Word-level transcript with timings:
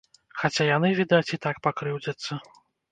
Хаця 0.43 0.63
яны, 0.69 0.91
відаць, 1.01 1.31
і 1.39 1.41
так 1.47 1.63
пакрыўдзяцца. 1.69 2.45